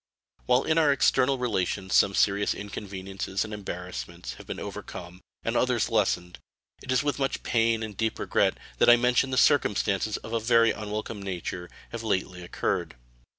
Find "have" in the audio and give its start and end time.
4.39-4.47, 11.91-12.01